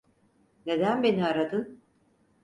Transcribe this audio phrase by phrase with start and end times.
[0.65, 1.79] Neden beni aradın?